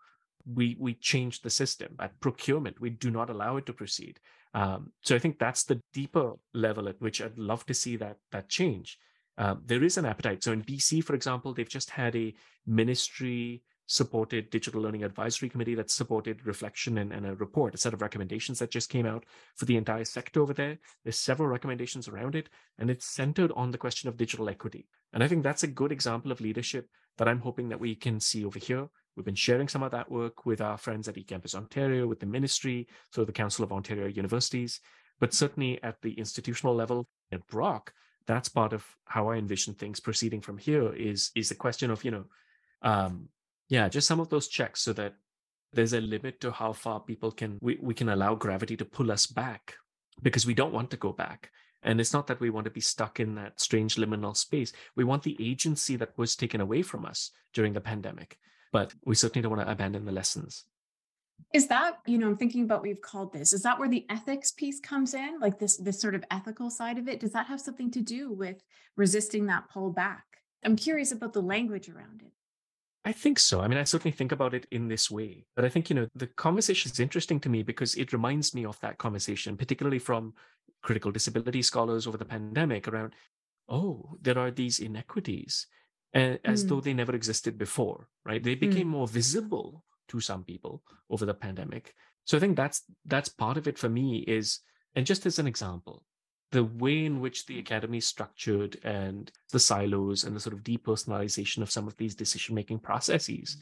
[0.46, 2.80] We we change the system at procurement.
[2.80, 4.20] We do not allow it to proceed.
[4.52, 8.18] Um, so I think that's the deeper level at which I'd love to see that
[8.32, 8.98] that change.
[9.36, 10.44] Um, there is an appetite.
[10.44, 12.34] So in BC, for example, they've just had a
[12.66, 17.92] ministry supported digital learning advisory committee that supported reflection and, and, a report, a set
[17.92, 19.24] of recommendations that just came out
[19.56, 20.78] for the entire sector over there.
[21.02, 24.86] There's several recommendations around it, and it's centered on the question of digital equity.
[25.12, 28.20] And I think that's a good example of leadership that I'm hoping that we can
[28.20, 28.88] see over here.
[29.16, 32.26] We've been sharing some of that work with our friends at eCampus Ontario, with the
[32.26, 34.80] ministry, so the Council of Ontario Universities,
[35.20, 37.92] but certainly at the institutional level at Brock,
[38.26, 42.04] that's part of how I envision things proceeding from here is, is the question of,
[42.04, 42.24] you know,
[42.82, 43.28] um,
[43.68, 45.14] yeah, just some of those checks so that
[45.72, 49.10] there's a limit to how far people can we, we can allow gravity to pull
[49.10, 49.74] us back
[50.22, 51.50] because we don't want to go back.
[51.82, 54.72] And it's not that we want to be stuck in that strange liminal space.
[54.96, 58.38] We want the agency that was taken away from us during the pandemic,
[58.74, 60.64] but we certainly don't want to abandon the lessons.
[61.52, 63.52] Is that, you know, I'm thinking about what you've called this.
[63.52, 65.38] Is that where the ethics piece comes in?
[65.40, 67.20] Like this this sort of ethical side of it?
[67.20, 68.64] Does that have something to do with
[68.96, 70.24] resisting that pull back?
[70.64, 72.32] I'm curious about the language around it.
[73.04, 73.60] I think so.
[73.60, 75.46] I mean, I certainly think about it in this way.
[75.54, 78.64] But I think, you know, the conversation is interesting to me because it reminds me
[78.64, 80.34] of that conversation, particularly from
[80.82, 83.12] critical disability scholars over the pandemic around,
[83.68, 85.68] oh, there are these inequities
[86.14, 86.68] uh, as mm.
[86.68, 88.42] though they never existed before, right?
[88.42, 88.92] They became mm.
[88.92, 91.94] more visible to some people over the pandemic.
[92.24, 94.60] So I think that's that's part of it for me is,
[94.94, 96.04] and just as an example,
[96.52, 100.62] the way in which the academy is structured and the silos and the sort of
[100.62, 103.56] depersonalization of some of these decision making processes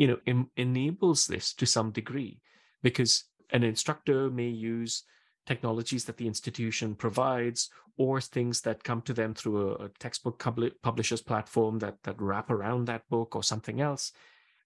[0.00, 2.40] you know em- enables this to some degree
[2.82, 5.04] because an instructor may use
[5.46, 10.38] technologies that the institution provides or things that come to them through a, a textbook
[10.82, 14.12] publishers platform that that wrap around that book or something else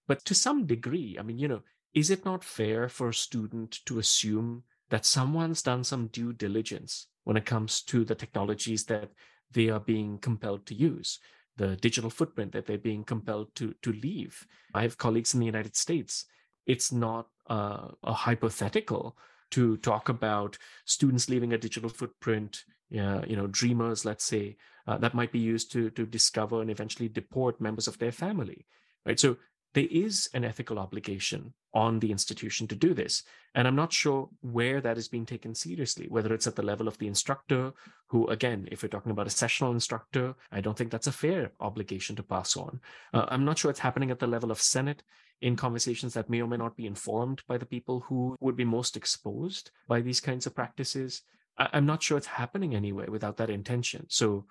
[0.07, 1.61] but to some degree i mean you know
[1.93, 7.07] is it not fair for a student to assume that someone's done some due diligence
[7.23, 9.09] when it comes to the technologies that
[9.51, 11.19] they are being compelled to use,
[11.57, 14.45] the digital footprint that they're being compelled to, to leave.
[14.73, 16.25] I have colleagues in the United States.
[16.65, 19.17] It's not uh, a hypothetical
[19.51, 22.63] to talk about students leaving a digital footprint,
[22.99, 26.69] uh, you know, dreamers, let's say, uh, that might be used to, to discover and
[26.69, 28.65] eventually deport members of their family,
[29.05, 29.19] right?
[29.19, 29.37] So
[29.73, 33.23] there is an ethical obligation on the institution to do this.
[33.55, 36.87] And I'm not sure where that is being taken seriously, whether it's at the level
[36.87, 37.73] of the instructor,
[38.07, 41.51] who, again, if we're talking about a sessional instructor, I don't think that's a fair
[41.59, 42.79] obligation to pass on.
[43.13, 45.03] Uh, I'm not sure it's happening at the level of Senate
[45.41, 48.63] in conversations that may or may not be informed by the people who would be
[48.65, 51.21] most exposed by these kinds of practices.
[51.57, 54.05] I- am not sure it's happening anyway without that intention.
[54.09, 54.45] So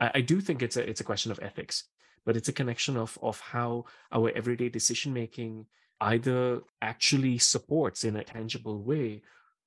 [0.00, 1.84] I, I do think it's a it's a question of ethics
[2.24, 5.66] but it's a connection of of how our everyday decision making
[6.00, 9.22] either actually supports in a tangible way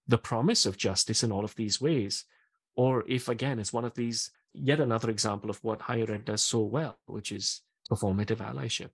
[0.07, 2.25] the promise of justice in all of these ways
[2.75, 6.43] or if again it's one of these yet another example of what higher ed does
[6.43, 8.89] so well which is performative allyship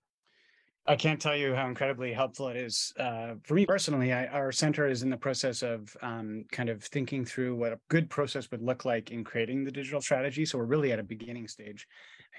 [0.85, 4.11] I can't tell you how incredibly helpful it is uh, for me personally.
[4.11, 7.79] I, our center is in the process of um, kind of thinking through what a
[7.89, 10.45] good process would look like in creating the digital strategy.
[10.45, 11.87] So we're really at a beginning stage,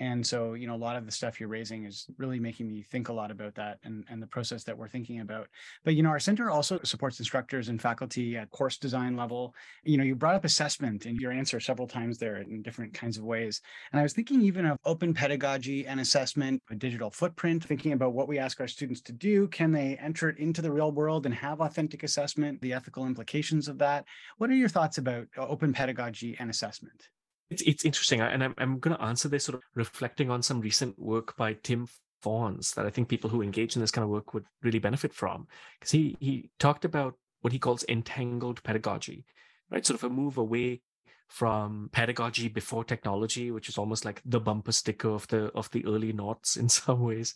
[0.01, 2.83] and so, you know, a lot of the stuff you're raising is really making me
[2.83, 5.47] think a lot about that and, and the process that we're thinking about.
[5.85, 9.55] But, you know, our center also supports instructors and faculty at course design level.
[9.85, 13.19] You know, you brought up assessment in your answer several times there in different kinds
[13.19, 13.61] of ways.
[13.93, 18.15] And I was thinking even of open pedagogy and assessment, a digital footprint, thinking about
[18.15, 19.47] what we ask our students to do.
[19.49, 23.69] Can they enter it into the real world and have authentic assessment, the ethical implications
[23.69, 24.05] of that?
[24.39, 27.09] What are your thoughts about uh, open pedagogy and assessment?
[27.51, 28.21] It's, it's interesting.
[28.21, 31.55] And I'm, I'm going to answer this sort of reflecting on some recent work by
[31.63, 31.87] Tim
[32.23, 35.13] Fawns that I think people who engage in this kind of work would really benefit
[35.13, 35.47] from.
[35.79, 39.25] Because he, he talked about what he calls entangled pedagogy,
[39.71, 39.85] right?
[39.85, 40.81] Sort of a move away
[41.29, 45.85] from pedagogy before technology, which is almost like the bumper sticker of the of the
[45.87, 47.35] early noughts in some ways.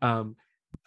[0.00, 0.36] Um,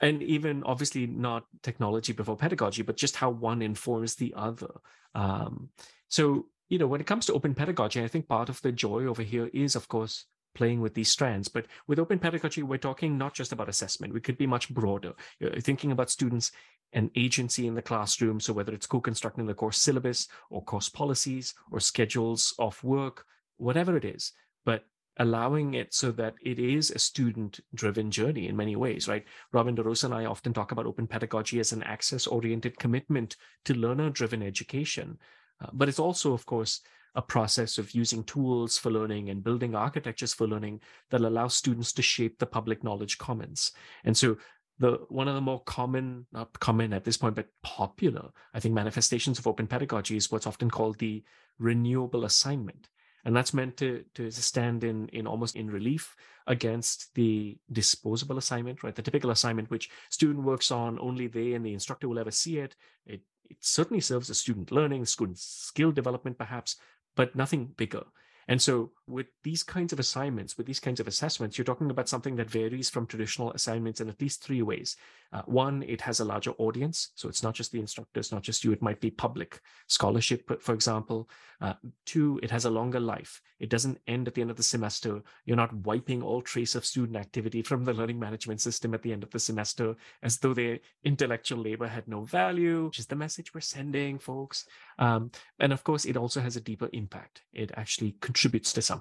[0.01, 4.71] and even obviously not technology before pedagogy, but just how one informs the other.
[5.13, 5.69] Um,
[6.07, 9.05] so, you know, when it comes to open pedagogy, I think part of the joy
[9.05, 11.47] over here is, of course, playing with these strands.
[11.47, 14.11] But with open pedagogy, we're talking not just about assessment.
[14.11, 15.13] We could be much broader.
[15.39, 16.51] You're thinking about students
[16.91, 18.39] and agency in the classroom.
[18.39, 23.95] So whether it's co-constructing the course syllabus or course policies or schedules of work, whatever
[23.95, 24.31] it is,
[24.65, 24.85] but
[25.17, 29.25] allowing it so that it is a student driven journey in many ways, right?
[29.51, 33.75] Robin DeRosa and I often talk about open pedagogy as an access oriented commitment to
[33.75, 35.19] learner driven education.
[35.63, 36.81] Uh, but it's also, of course,
[37.15, 41.93] a process of using tools for learning and building architectures for learning that allow students
[41.93, 43.71] to shape the public knowledge commons.
[44.03, 44.37] And so
[44.79, 48.73] the one of the more common, not common at this point, but popular, I think,
[48.73, 51.23] manifestations of open pedagogy is what's often called the
[51.59, 52.89] renewable assignment.
[53.25, 56.15] And that's meant to to stand in in almost in relief
[56.47, 58.95] against the disposable assignment right?
[58.95, 62.57] The typical assignment which student works on only they and the instructor will ever see
[62.57, 62.75] it.
[63.05, 66.77] It, it certainly serves as student learning student skill development perhaps
[67.15, 68.03] but nothing bigger.
[68.47, 72.09] And so, with these kinds of assignments, with these kinds of assessments, you're talking about
[72.09, 74.95] something that varies from traditional assignments in at least three ways.
[75.31, 77.11] Uh, one, it has a larger audience.
[77.15, 80.73] So, it's not just the instructors, not just you, it might be public scholarship, for
[80.73, 81.29] example.
[81.59, 81.73] Uh,
[82.05, 83.41] two, it has a longer life.
[83.59, 85.21] It doesn't end at the end of the semester.
[85.45, 89.13] You're not wiping all trace of student activity from the learning management system at the
[89.13, 93.15] end of the semester as though their intellectual labor had no value, which is the
[93.15, 94.65] message we're sending, folks.
[94.99, 97.43] Um, and of course, it also has a deeper impact.
[97.53, 98.92] It actually contributes to something.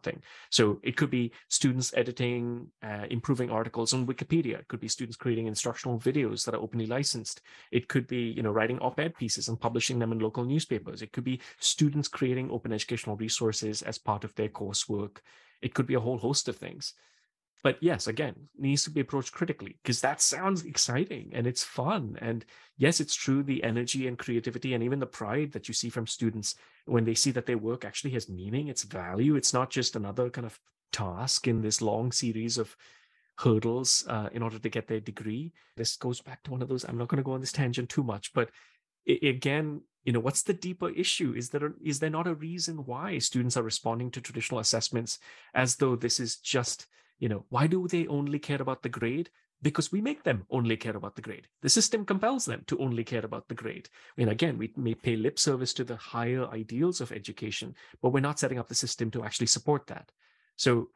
[0.51, 4.59] So it could be students editing, uh, improving articles on Wikipedia.
[4.61, 7.41] It could be students creating instructional videos that are openly licensed.
[7.71, 11.03] It could be, you know, writing op-ed pieces and publishing them in local newspapers.
[11.03, 15.19] It could be students creating open educational resources as part of their coursework.
[15.61, 16.95] It could be a whole host of things.
[17.63, 22.19] But yes, again, needs to be approached critically because that sounds exciting and it's fun.
[22.21, 22.45] And
[22.77, 26.07] yes, it's true, the energy and creativity and even the pride that you see from
[26.07, 29.37] students when they see that their work actually has meaning, it's value.
[29.37, 30.59] It's not just another kind of
[30.93, 32.77] task in this long series of
[33.39, 35.53] hurdles uh, in order to get their degree.
[35.77, 37.89] This goes back to one of those, I'm not going to go on this tangent
[37.89, 38.51] too much, but
[39.23, 42.79] again, you know what's the deeper issue is there a, is there not a reason
[42.79, 45.21] why students are responding to traditional assessments
[45.55, 46.89] as though this is just
[47.23, 49.31] you know, why do they only care about the grade?
[49.63, 51.47] Because we make them only care about the grade.
[51.61, 53.89] The system compels them to only care about the grade.
[54.19, 58.19] And again, we may pay lip service to the higher ideals of education, but we're
[58.19, 60.11] not setting up the system to actually support that.
[60.57, 60.89] So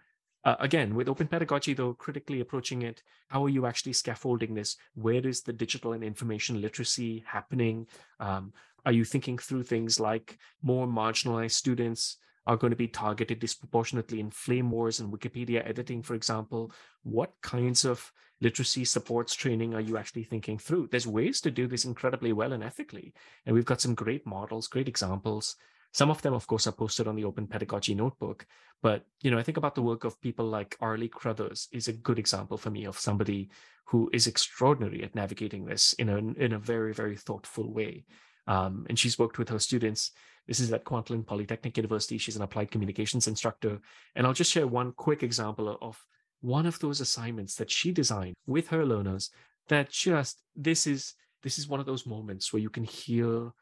[0.42, 4.76] uh, again, with open pedagogy, though, critically approaching it, how are you actually scaffolding this?
[4.96, 7.86] Where is the digital and information literacy happening?
[8.18, 8.52] Um,
[8.84, 14.20] are you thinking through things like more marginalized students are going to be targeted disproportionately
[14.20, 16.72] in flame wars and Wikipedia editing, for example.
[17.02, 20.88] What kinds of literacy supports training are you actually thinking through?
[20.90, 23.14] There's ways to do this incredibly well and ethically.
[23.44, 25.56] And we've got some great models, great examples.
[25.92, 28.46] Some of them, of course, are posted on the Open Pedagogy Notebook.
[28.82, 31.92] But you know, I think about the work of people like Arley Cruthers is a
[31.92, 33.48] good example for me of somebody
[33.86, 38.04] who is extraordinary at navigating this in a in a very very thoughtful way.
[38.46, 40.12] Um, and she's worked with her students
[40.46, 42.18] this is at Kwantlen Polytechnic University.
[42.18, 43.80] She's an applied communications instructor.
[44.14, 46.04] And I'll just share one quick example of
[46.40, 49.30] one of those assignments that she designed with her learners
[49.68, 53.52] that just this is this is one of those moments where you can hear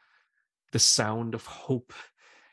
[0.73, 1.93] the sound of hope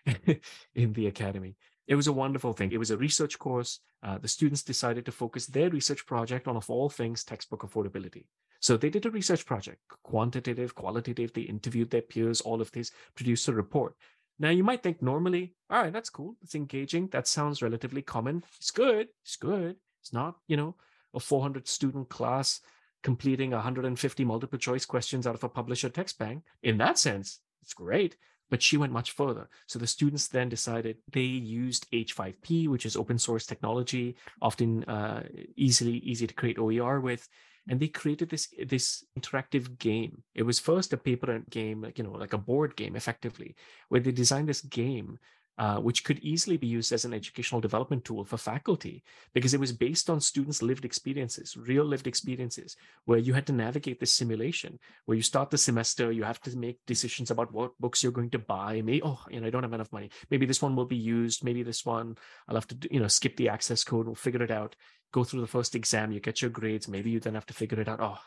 [0.76, 1.56] in the academy.
[1.88, 2.72] It was a wonderful thing.
[2.72, 3.80] It was a research course.
[4.04, 8.26] Uh, the students decided to focus their research project on, of all things, textbook affordability.
[8.62, 11.34] So they did a research project, quantitative, qualitative.
[11.34, 13.96] They interviewed their peers, all of this, produced a report.
[14.42, 16.36] Now you might think normally, all right, that's cool.
[16.42, 17.10] It's engaging.
[17.10, 18.44] That sounds relatively common.
[18.58, 19.10] It's good.
[19.24, 19.76] It's good.
[20.02, 20.76] It's not, you know,
[21.14, 22.60] a 400 student class
[23.04, 26.42] completing 150 multiple choice questions out of a publisher text bank.
[26.64, 28.18] In that sense, it's great.
[28.50, 29.48] But she went much further.
[29.68, 35.24] So the students then decided they used H5P, which is open source technology, often uh,
[35.56, 37.30] easily easy to create OER with,
[37.70, 42.04] and they created this this interactive game it was first a paper game like you
[42.04, 43.56] know like a board game effectively
[43.90, 45.20] where they designed this game
[45.62, 49.60] uh, which could easily be used as an educational development tool for faculty because it
[49.60, 54.14] was based on students' lived experiences, real lived experiences, where you had to navigate this
[54.14, 58.12] simulation, where you start the semester, you have to make decisions about what books you're
[58.12, 58.82] going to buy.
[58.82, 60.10] Maybe, oh, you know, I don't have enough money.
[60.32, 61.44] Maybe this one will be used.
[61.44, 64.08] Maybe this one, I'll have to, you know, skip the access code.
[64.08, 64.76] We'll figure it out.
[65.12, 66.88] Go through the first exam, you get your grades.
[66.88, 68.00] Maybe you then have to figure it out.
[68.02, 68.20] Oh,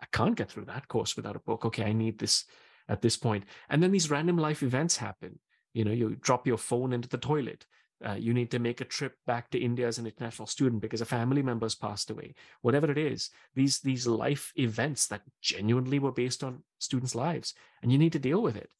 [0.00, 1.64] I can't get through that course without a book.
[1.64, 2.44] Okay, I need this
[2.88, 3.44] at this point.
[3.68, 5.38] And then these random life events happen
[5.76, 7.66] you know you drop your phone into the toilet
[8.06, 11.02] uh, you need to make a trip back to india as an international student because
[11.02, 15.98] a family member has passed away whatever it is these these life events that genuinely
[15.98, 17.52] were based on students lives
[17.82, 18.70] and you need to deal with it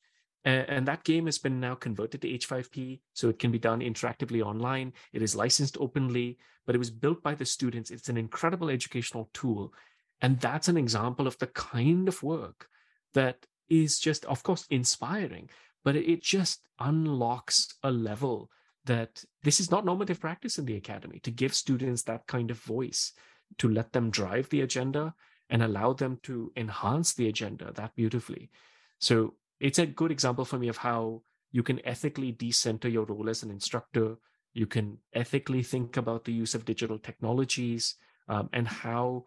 [0.47, 4.42] and, that game has been now converted to h5p so it can be done interactively
[4.42, 4.92] online.
[5.12, 7.90] It is licensed openly but it was built by the students.
[7.90, 9.74] It's an incredible educational tool
[10.22, 12.68] and that's an example of the kind of work
[13.14, 15.51] that is just of course inspiring
[15.84, 18.51] but it just unlocks a level
[18.84, 22.59] that this is not normative practice in the academy to give students that kind of
[22.61, 23.12] voice
[23.59, 25.14] to let them drive the agenda
[25.51, 28.51] and allow them to enhance the agenda that beautifully.
[28.99, 33.28] So it's a good example for me of how you can ethically decenter your role
[33.28, 34.16] as an instructor
[34.54, 37.96] you can ethically think about the use of digital technologies
[38.28, 39.24] um, and how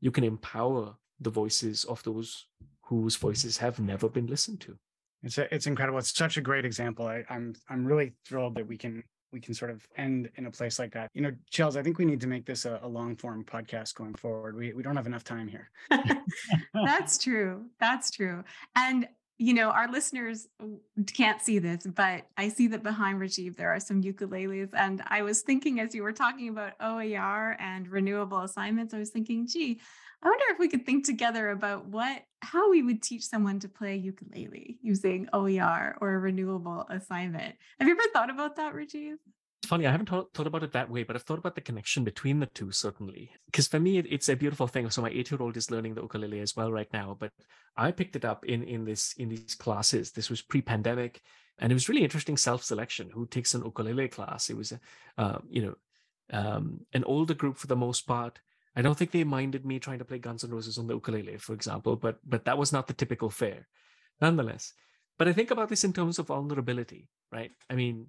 [0.00, 2.46] you can empower the voices of those
[2.82, 4.78] whose voices have never been listened to
[5.22, 5.98] it's a, it's incredible.
[5.98, 7.06] It's such a great example.
[7.06, 9.02] I, I'm I'm really thrilled that we can
[9.32, 11.10] we can sort of end in a place like that.
[11.12, 13.94] You know, Chels, I think we need to make this a, a long form podcast
[13.94, 14.56] going forward.
[14.56, 15.70] We we don't have enough time here.
[16.74, 17.66] That's true.
[17.80, 18.44] That's true.
[18.76, 19.08] And
[19.38, 20.48] you know, our listeners
[21.14, 24.70] can't see this, but I see that behind Rajiv there are some ukuleles.
[24.74, 29.10] And I was thinking as you were talking about OER and renewable assignments, I was
[29.10, 29.80] thinking, gee,
[30.22, 33.68] I wonder if we could think together about what how we would teach someone to
[33.68, 37.54] play ukulele using OER or a renewable assignment.
[37.78, 39.14] Have you ever thought about that, Rajiv?
[39.68, 42.02] Funny, I haven't thought, thought about it that way, but I've thought about the connection
[42.02, 43.30] between the two, certainly.
[43.46, 44.88] Because for me, it, it's a beautiful thing.
[44.88, 47.32] So my eight-year-old is learning the ukulele as well right now, but
[47.76, 50.12] I picked it up in in this in these classes.
[50.12, 51.20] This was pre-pandemic,
[51.58, 53.10] and it was really interesting self-selection.
[53.12, 54.48] Who takes an ukulele class?
[54.48, 54.72] It was,
[55.18, 55.74] uh, you know,
[56.32, 58.40] um, an older group for the most part
[58.78, 61.36] I don't think they minded me trying to play Guns N' Roses on the ukulele,
[61.38, 63.66] for example, but but that was not the typical fare,
[64.20, 64.72] nonetheless.
[65.18, 67.50] But I think about this in terms of vulnerability, right?
[67.68, 68.06] I mean,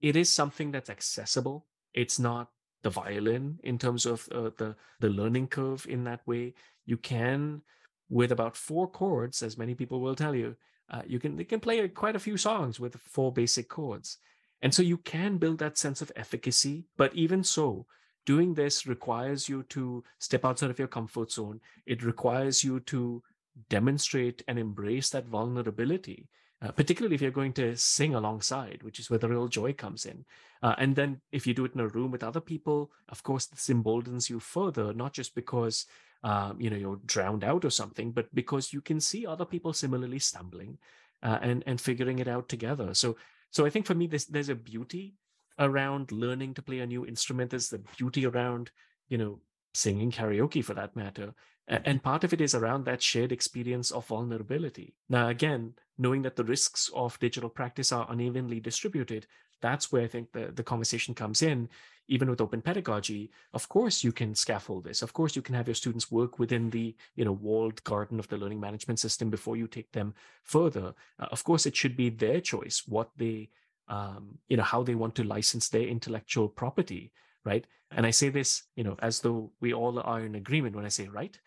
[0.00, 1.66] it is something that's accessible.
[1.94, 2.50] It's not
[2.82, 6.54] the violin in terms of uh, the the learning curve in that way.
[6.86, 7.62] You can,
[8.08, 10.56] with about four chords, as many people will tell you,
[10.90, 14.18] uh, you can they can play quite a few songs with four basic chords,
[14.62, 16.86] and so you can build that sense of efficacy.
[16.96, 17.86] But even so,
[18.24, 21.60] doing this requires you to step outside of your comfort zone.
[21.86, 23.22] It requires you to
[23.68, 26.28] demonstrate and embrace that vulnerability,
[26.60, 30.04] uh, particularly if you're going to sing alongside, which is where the real joy comes
[30.04, 30.24] in.
[30.62, 33.46] Uh, and then if you do it in a room with other people, of course,
[33.46, 35.86] this emboldens you further, not just because
[36.24, 39.72] um, you know you're drowned out or something, but because you can see other people
[39.72, 40.78] similarly stumbling
[41.22, 42.92] uh, and and figuring it out together.
[42.94, 43.16] So
[43.50, 45.14] so I think for me, there's there's a beauty
[45.58, 47.50] around learning to play a new instrument.
[47.50, 48.70] There's the beauty around,
[49.08, 49.40] you know,
[49.74, 51.34] singing karaoke for that matter.
[51.68, 54.94] And part of it is around that shared experience of vulnerability.
[55.10, 59.26] Now, again, knowing that the risks of digital practice are unevenly distributed,
[59.60, 61.68] that's where I think the, the conversation comes in.
[62.10, 65.02] Even with open pedagogy, of course you can scaffold this.
[65.02, 68.28] Of course you can have your students work within the you know walled garden of
[68.28, 70.94] the learning management system before you take them further.
[71.18, 73.50] Uh, of course, it should be their choice what they
[73.88, 77.12] um, you know how they want to license their intellectual property
[77.44, 77.66] right?
[77.90, 80.88] And i say this you know as though we all are in agreement when i
[80.88, 81.38] say right?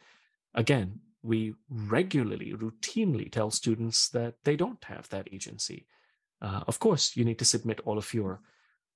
[0.55, 5.85] Again we regularly routinely tell students that they don't have that agency.
[6.41, 8.41] Uh, of course you need to submit all of your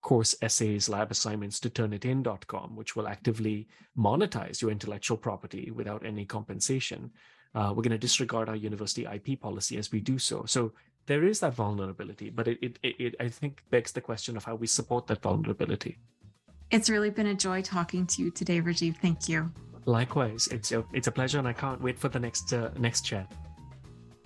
[0.02, 3.68] course essays lab assignments to turnitin.com which will actively
[3.98, 7.12] monetize your intellectual property without any compensation.
[7.56, 10.46] Uh, we're going to disregard our university ip policy as we do so.
[10.46, 10.74] So
[11.08, 14.56] there is that vulnerability, but it, it, it, I think begs the question of how
[14.56, 15.98] we support that vulnerability.
[16.72, 18.98] It's really been a joy talking to you today, Rajiv.
[18.98, 19.52] Thank you.
[19.86, 23.02] Likewise, it's a, it's a pleasure, and I can't wait for the next uh, next
[23.02, 23.32] chat.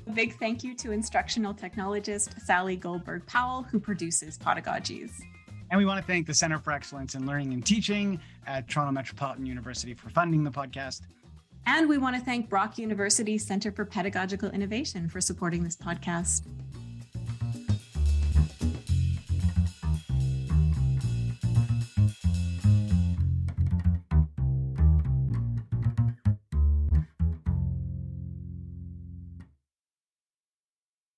[0.08, 5.12] A big thank you to instructional technologist Sally Goldberg Powell, who produces Podagogies.
[5.70, 8.92] And we want to thank the Center for Excellence in Learning and Teaching at Toronto
[8.92, 11.02] Metropolitan University for funding the podcast.
[11.68, 16.48] And we want to thank Brock University Center for Pedagogical Innovation for supporting this podcast.